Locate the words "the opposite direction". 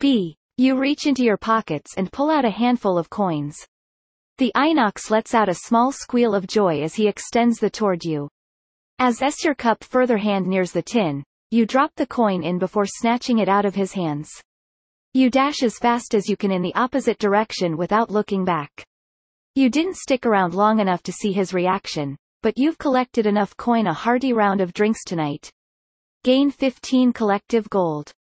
16.62-17.76